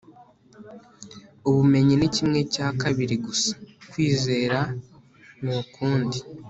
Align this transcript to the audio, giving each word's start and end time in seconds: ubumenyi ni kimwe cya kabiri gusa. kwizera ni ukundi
ubumenyi 1.47 1.93
ni 1.97 2.09
kimwe 2.15 2.39
cya 2.53 2.67
kabiri 2.81 3.15
gusa. 3.25 3.51
kwizera 3.89 4.59
ni 5.41 5.49
ukundi 5.61 6.19